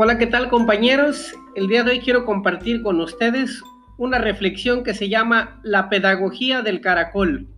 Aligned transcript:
Hola, 0.00 0.16
¿qué 0.16 0.28
tal 0.28 0.48
compañeros? 0.48 1.34
El 1.56 1.66
día 1.66 1.82
de 1.82 1.90
hoy 1.90 1.98
quiero 1.98 2.24
compartir 2.24 2.84
con 2.84 3.00
ustedes 3.00 3.60
una 3.96 4.18
reflexión 4.18 4.84
que 4.84 4.94
se 4.94 5.08
llama 5.08 5.58
La 5.64 5.88
pedagogía 5.88 6.62
del 6.62 6.80
caracol. 6.80 7.48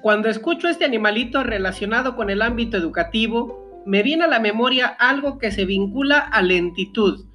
Cuando 0.00 0.30
escucho 0.30 0.68
este 0.68 0.86
animalito 0.86 1.42
relacionado 1.42 2.16
con 2.16 2.30
el 2.30 2.40
ámbito 2.40 2.78
educativo, 2.78 3.82
me 3.84 4.02
viene 4.02 4.24
a 4.24 4.26
la 4.28 4.40
memoria 4.40 4.86
algo 4.86 5.38
que 5.38 5.50
se 5.50 5.66
vincula 5.66 6.16
a 6.16 6.40
lentitud. 6.40 7.26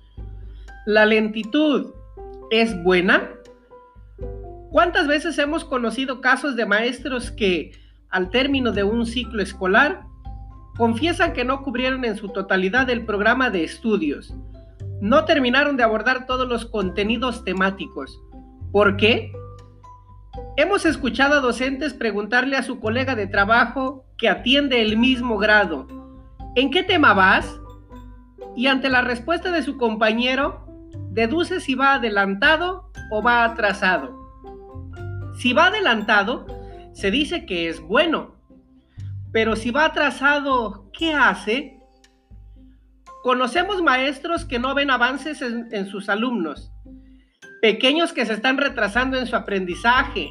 ¿La 0.88 1.06
lentitud 1.06 1.94
es 2.50 2.76
buena? 2.82 3.30
¿Cuántas 4.72 5.06
veces 5.06 5.38
hemos 5.38 5.66
conocido 5.66 6.20
casos 6.20 6.56
de 6.56 6.66
maestros 6.66 7.30
que, 7.30 7.74
al 8.10 8.32
término 8.32 8.72
de 8.72 8.86
un 8.86 9.06
ciclo 9.06 9.44
escolar, 9.44 10.02
confiesan 10.78 11.34
que 11.34 11.46
no 11.46 11.62
cubrieron 11.62 12.06
en 12.06 12.16
su 12.16 12.30
totalidad 12.30 12.90
el 12.90 13.06
programa 13.06 13.50
de 13.50 13.64
estudios. 13.64 14.34
No 15.02 15.26
terminaron 15.26 15.78
de 15.78 15.84
abordar 15.84 16.26
todos 16.26 16.48
los 16.48 16.66
contenidos 16.66 17.44
temáticos. 17.44 18.22
¿Por 18.72 18.98
qué? 18.98 19.32
Hemos 20.56 20.86
escuchado 20.86 21.36
a 21.36 21.42
docentes 21.42 21.94
preguntarle 21.94 22.58
a 22.58 22.64
su 22.64 22.80
colega 22.80 23.16
de 23.16 23.28
trabajo 23.28 24.06
que 24.18 24.30
atiende 24.30 24.82
el 24.82 24.98
mismo 24.98 25.38
grado, 25.38 25.88
¿en 26.56 26.72
qué 26.72 26.84
tema 26.84 27.14
vas? 27.14 27.60
Y 28.56 28.68
ante 28.68 28.90
la 28.90 29.02
respuesta 29.02 29.52
de 29.52 29.64
su 29.64 29.78
compañero, 29.78 30.66
deduce 31.10 31.60
si 31.60 31.76
va 31.76 31.96
adelantado 31.96 32.92
o 33.12 33.22
va 33.22 33.44
atrasado. 33.44 34.16
Si 35.36 35.54
va 35.54 35.68
adelantado, 35.68 36.46
se 36.94 37.10
dice 37.10 37.46
que 37.46 37.68
es 37.68 37.82
bueno, 37.82 38.36
pero 39.34 39.56
si 39.56 39.72
va 39.72 39.86
atrasado, 39.86 40.92
¿qué 40.94 41.14
hace? 41.14 41.80
Conocemos 43.24 43.82
maestros 43.82 44.46
que 44.46 44.60
no 44.60 44.76
ven 44.76 44.92
avances 44.92 45.42
en, 45.42 45.88
sus 45.88 46.08
alumnos, 46.08 46.72
pequeños 47.62 48.14
que 48.14 48.28
se 48.28 48.34
están 48.34 48.58
retrasando 48.58 49.18
en 49.18 49.26
su 49.26 49.36
aprendizaje, 49.36 50.30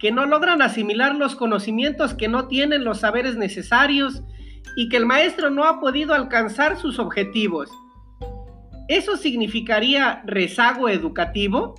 que 0.00 0.10
no 0.10 0.26
logran 0.26 0.60
asimilar 0.60 1.14
los 1.14 1.36
conocimientos, 1.36 2.14
que 2.14 2.26
no 2.26 2.48
tienen 2.48 2.82
los 2.82 2.98
saberes 2.98 3.36
necesarios 3.36 4.24
y 4.74 4.88
que 4.88 4.96
el 4.96 5.06
maestro 5.06 5.48
no 5.50 5.64
ha 5.64 5.78
podido 5.78 6.12
alcanzar 6.12 6.76
sus 6.76 6.98
objetivos. 6.98 7.70
¿Eso 8.88 9.16
significaría 9.16 10.20
rezago 10.26 10.88
educativo? 10.88 11.76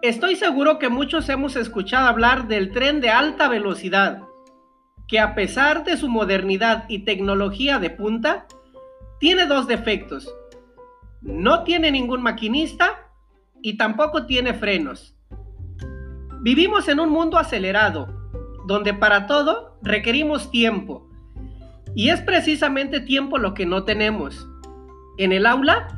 Estoy 0.00 0.36
seguro 0.36 0.78
que 0.78 0.88
muchos 0.88 1.28
hemos 1.28 1.56
escuchado 1.56 2.08
hablar 2.08 2.48
del 2.48 2.70
tren 2.72 3.02
de 3.02 3.10
alta 3.10 3.48
velocidad 3.48 4.25
que 5.08 5.20
a 5.20 5.34
pesar 5.34 5.84
de 5.84 5.96
su 5.96 6.08
modernidad 6.08 6.84
y 6.88 7.00
tecnología 7.00 7.78
de 7.78 7.90
punta, 7.90 8.46
tiene 9.20 9.46
dos 9.46 9.66
defectos. 9.66 10.34
No 11.22 11.62
tiene 11.62 11.90
ningún 11.90 12.22
maquinista 12.22 13.10
y 13.62 13.76
tampoco 13.76 14.26
tiene 14.26 14.54
frenos. 14.54 15.16
Vivimos 16.42 16.88
en 16.88 17.00
un 17.00 17.10
mundo 17.10 17.38
acelerado, 17.38 18.30
donde 18.66 18.94
para 18.94 19.26
todo 19.26 19.78
requerimos 19.82 20.50
tiempo. 20.50 21.08
Y 21.94 22.10
es 22.10 22.20
precisamente 22.20 23.00
tiempo 23.00 23.38
lo 23.38 23.54
que 23.54 23.64
no 23.64 23.84
tenemos. 23.84 24.48
En 25.18 25.32
el 25.32 25.46
aula 25.46 25.88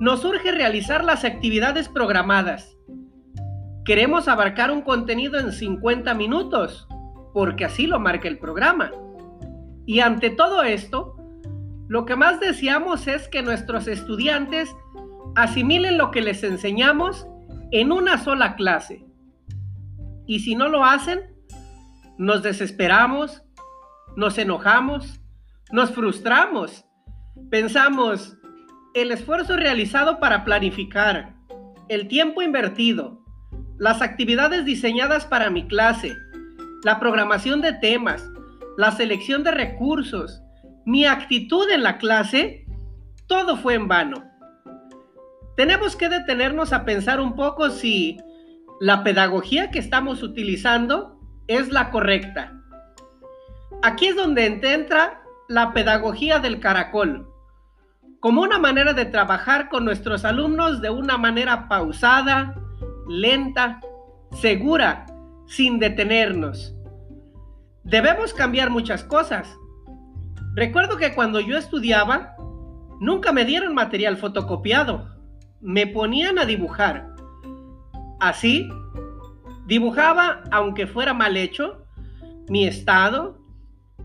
nos 0.00 0.24
urge 0.24 0.52
realizar 0.52 1.04
las 1.04 1.24
actividades 1.24 1.88
programadas. 1.88 2.76
Queremos 3.84 4.28
abarcar 4.28 4.70
un 4.70 4.82
contenido 4.82 5.38
en 5.38 5.52
50 5.52 6.14
minutos 6.14 6.86
porque 7.32 7.64
así 7.64 7.86
lo 7.86 7.98
marca 8.00 8.28
el 8.28 8.38
programa. 8.38 8.90
Y 9.86 10.00
ante 10.00 10.30
todo 10.30 10.62
esto, 10.62 11.16
lo 11.88 12.04
que 12.04 12.16
más 12.16 12.40
deseamos 12.40 13.06
es 13.08 13.28
que 13.28 13.42
nuestros 13.42 13.88
estudiantes 13.88 14.74
asimilen 15.34 15.98
lo 15.98 16.10
que 16.10 16.20
les 16.20 16.42
enseñamos 16.42 17.26
en 17.72 17.92
una 17.92 18.18
sola 18.18 18.56
clase. 18.56 19.04
Y 20.26 20.40
si 20.40 20.54
no 20.54 20.68
lo 20.68 20.84
hacen, 20.84 21.20
nos 22.18 22.42
desesperamos, 22.42 23.42
nos 24.16 24.38
enojamos, 24.38 25.20
nos 25.72 25.90
frustramos. 25.90 26.84
Pensamos, 27.50 28.36
el 28.94 29.12
esfuerzo 29.12 29.56
realizado 29.56 30.20
para 30.20 30.44
planificar, 30.44 31.34
el 31.88 32.08
tiempo 32.08 32.42
invertido, 32.42 33.24
las 33.78 34.02
actividades 34.02 34.64
diseñadas 34.64 35.26
para 35.26 35.50
mi 35.50 35.66
clase, 35.66 36.16
la 36.82 36.98
programación 36.98 37.60
de 37.60 37.74
temas, 37.74 38.28
la 38.76 38.90
selección 38.92 39.44
de 39.44 39.50
recursos, 39.50 40.42
mi 40.86 41.04
actitud 41.04 41.68
en 41.70 41.82
la 41.82 41.98
clase, 41.98 42.66
todo 43.26 43.56
fue 43.56 43.74
en 43.74 43.86
vano. 43.88 44.24
Tenemos 45.56 45.94
que 45.94 46.08
detenernos 46.08 46.72
a 46.72 46.84
pensar 46.84 47.20
un 47.20 47.36
poco 47.36 47.70
si 47.70 48.18
la 48.80 49.04
pedagogía 49.04 49.70
que 49.70 49.78
estamos 49.78 50.22
utilizando 50.22 51.20
es 51.48 51.70
la 51.70 51.90
correcta. 51.90 52.54
Aquí 53.82 54.06
es 54.06 54.16
donde 54.16 54.46
entra 54.46 55.22
la 55.48 55.72
pedagogía 55.74 56.38
del 56.38 56.60
caracol, 56.60 57.28
como 58.20 58.42
una 58.42 58.58
manera 58.58 58.94
de 58.94 59.04
trabajar 59.04 59.68
con 59.68 59.84
nuestros 59.84 60.24
alumnos 60.24 60.80
de 60.80 60.90
una 60.90 61.18
manera 61.18 61.68
pausada, 61.68 62.54
lenta, 63.08 63.80
segura 64.40 65.06
sin 65.50 65.80
detenernos. 65.80 66.76
Debemos 67.82 68.32
cambiar 68.32 68.70
muchas 68.70 69.02
cosas. 69.02 69.58
Recuerdo 70.54 70.96
que 70.96 71.12
cuando 71.12 71.40
yo 71.40 71.58
estudiaba, 71.58 72.36
nunca 73.00 73.32
me 73.32 73.44
dieron 73.44 73.74
material 73.74 74.16
fotocopiado. 74.16 75.08
Me 75.60 75.88
ponían 75.88 76.38
a 76.38 76.44
dibujar. 76.44 77.08
Así, 78.20 78.68
dibujaba, 79.66 80.44
aunque 80.52 80.86
fuera 80.86 81.14
mal 81.14 81.36
hecho, 81.36 81.84
mi 82.48 82.64
estado, 82.68 83.36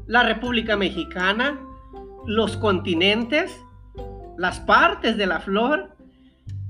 la 0.08 0.24
República 0.24 0.76
Mexicana, 0.76 1.60
los 2.26 2.58
continentes, 2.58 3.56
las 4.36 4.60
partes 4.62 5.16
de 5.16 5.28
la 5.28 5.42
flor, 5.42 5.96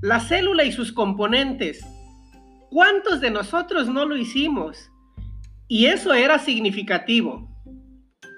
la 0.02 0.20
célula 0.20 0.64
y 0.64 0.72
sus 0.72 0.92
componentes, 0.92 1.82
¿Cuántos 2.76 3.22
de 3.22 3.30
nosotros 3.30 3.88
no 3.88 4.04
lo 4.04 4.18
hicimos? 4.18 4.92
Y 5.66 5.86
eso 5.86 6.12
era 6.12 6.38
significativo. 6.38 7.48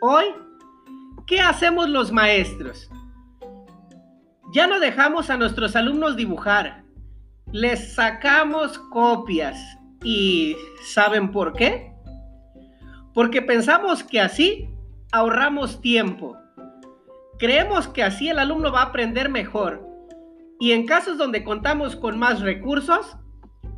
Hoy, 0.01 0.27
¿qué 1.27 1.41
hacemos 1.41 1.89
los 1.89 2.13
maestros? 2.13 2.89
Ya 4.55 4.69
no 4.69 4.79
dejamos 4.79 5.29
a 5.29 5.37
nuestros 5.37 5.75
alumnos 5.75 6.15
dibujar, 6.15 6.85
les 7.51 7.97
sacamos 7.97 8.79
copias. 8.79 9.59
¿Y 10.05 10.55
saben 10.85 11.33
por 11.33 11.53
qué? 11.55 11.93
Porque 13.15 13.43
pensamos 13.43 14.05
que 14.05 14.21
así 14.21 14.71
ahorramos 15.11 15.81
tiempo. 15.81 16.37
Creemos 17.41 17.89
que 17.89 18.05
así 18.05 18.29
el 18.29 18.39
alumno 18.39 18.71
va 18.71 18.83
a 18.83 18.91
aprender 18.91 19.31
mejor. 19.31 19.85
Y 20.61 20.71
en 20.71 20.87
casos 20.87 21.19
donde 21.19 21.43
contamos 21.43 21.97
con 21.97 22.21
más 22.21 22.41
recursos, 22.41 23.17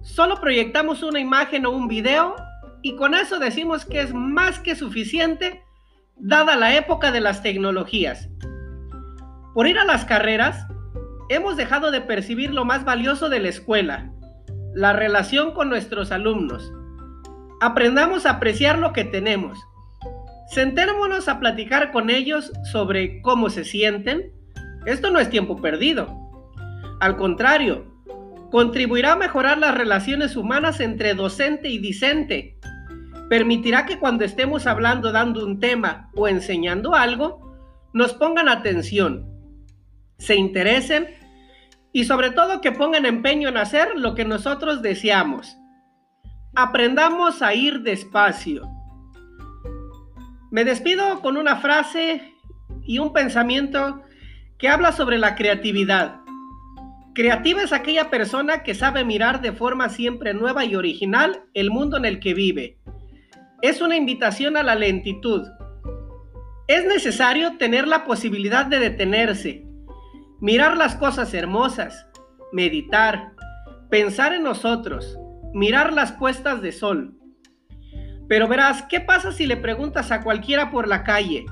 Solo 0.02 0.40
proyectamos 0.40 1.02
una 1.02 1.20
imagen 1.20 1.66
o 1.66 1.70
un 1.70 1.86
video 1.86 2.36
y 2.82 2.96
con 2.96 3.14
eso 3.14 3.38
decimos 3.38 3.84
que 3.84 4.00
es 4.00 4.14
más 4.14 4.58
que 4.58 4.74
suficiente 4.74 5.62
dada 6.16 6.56
la 6.56 6.74
época 6.74 7.12
de 7.12 7.20
las 7.20 7.42
tecnologías. 7.42 8.28
Por 9.54 9.66
ir 9.66 9.78
a 9.78 9.84
las 9.84 10.04
carreras, 10.04 10.66
hemos 11.28 11.56
dejado 11.56 11.90
de 11.90 12.00
percibir 12.00 12.52
lo 12.52 12.64
más 12.64 12.84
valioso 12.84 13.28
de 13.28 13.40
la 13.40 13.48
escuela, 13.48 14.10
la 14.74 14.92
relación 14.92 15.52
con 15.52 15.68
nuestros 15.68 16.12
alumnos. 16.12 16.72
Aprendamos 17.60 18.24
a 18.24 18.32
apreciar 18.32 18.78
lo 18.78 18.92
que 18.92 19.04
tenemos. 19.04 19.58
Sentémonos 20.48 21.28
a 21.28 21.38
platicar 21.38 21.92
con 21.92 22.08
ellos 22.10 22.52
sobre 22.72 23.20
cómo 23.20 23.50
se 23.50 23.64
sienten. 23.64 24.32
Esto 24.86 25.10
no 25.10 25.20
es 25.20 25.28
tiempo 25.28 25.60
perdido. 25.60 26.08
Al 27.00 27.16
contrario, 27.16 27.89
contribuirá 28.50 29.12
a 29.12 29.16
mejorar 29.16 29.58
las 29.58 29.74
relaciones 29.74 30.36
humanas 30.36 30.80
entre 30.80 31.14
docente 31.14 31.68
y 31.68 31.78
discente. 31.78 32.58
Permitirá 33.28 33.86
que 33.86 33.98
cuando 33.98 34.24
estemos 34.24 34.66
hablando, 34.66 35.12
dando 35.12 35.44
un 35.44 35.60
tema 35.60 36.10
o 36.16 36.26
enseñando 36.26 36.94
algo, 36.94 37.54
nos 37.92 38.12
pongan 38.12 38.48
atención, 38.48 39.28
se 40.18 40.36
interesen 40.36 41.08
y 41.92 42.04
sobre 42.04 42.30
todo 42.30 42.60
que 42.60 42.72
pongan 42.72 43.06
empeño 43.06 43.48
en 43.48 43.56
hacer 43.56 43.96
lo 43.96 44.14
que 44.14 44.24
nosotros 44.24 44.82
deseamos. 44.82 45.56
Aprendamos 46.54 47.42
a 47.42 47.54
ir 47.54 47.80
despacio. 47.82 48.68
Me 50.50 50.64
despido 50.64 51.20
con 51.20 51.36
una 51.36 51.56
frase 51.56 52.34
y 52.82 52.98
un 52.98 53.12
pensamiento 53.12 54.02
que 54.58 54.68
habla 54.68 54.92
sobre 54.92 55.18
la 55.18 55.36
creatividad. 55.36 56.19
Creativa 57.14 57.62
es 57.62 57.72
aquella 57.72 58.10
persona 58.10 58.62
que 58.62 58.74
sabe 58.74 59.04
mirar 59.04 59.40
de 59.40 59.52
forma 59.52 59.88
siempre 59.88 60.34
nueva 60.34 60.64
y 60.64 60.76
original 60.76 61.44
el 61.54 61.70
mundo 61.70 61.96
en 61.96 62.04
el 62.04 62.20
que 62.20 62.34
vive. 62.34 62.78
Es 63.62 63.80
una 63.80 63.96
invitación 63.96 64.56
a 64.56 64.62
la 64.62 64.74
lentitud. 64.74 65.46
Es 66.68 66.84
necesario 66.86 67.56
tener 67.58 67.88
la 67.88 68.04
posibilidad 68.04 68.66
de 68.66 68.78
detenerse 68.78 69.70
mirar 70.40 70.76
las 70.76 70.96
cosas 70.96 71.34
hermosas, 71.34 72.06
meditar, 72.52 73.32
pensar 73.90 74.32
en 74.32 74.42
nosotros, 74.42 75.18
mirar 75.52 75.92
las 75.92 76.12
puestas 76.12 76.62
de 76.62 76.72
sol. 76.72 77.14
Pero 78.26 78.48
verás, 78.48 78.82
¿qué 78.88 79.00
pasa 79.00 79.32
si 79.32 79.46
le 79.46 79.56
preguntas 79.56 80.10
a 80.10 80.22
cualquiera 80.22 80.70
por 80.70 80.88
la 80.88 81.04
calle? 81.04 81.44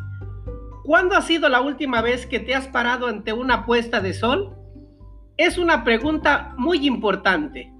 ¿Cuándo 0.84 1.16
ha 1.16 1.22
sido 1.22 1.49
la 1.49 1.61
última 1.61 2.00
vez 2.00 2.26
que 2.26 2.40
te 2.40 2.54
has 2.54 2.66
parado 2.69 3.08
ante 3.08 3.32
una 3.32 3.66
puesta 3.66 4.00
de 4.00 4.14
sol? 4.14 4.56
Es 5.38 5.56
una 5.56 5.85
pregunta 5.85 6.52
muy 6.58 6.85
importante. 6.85 7.73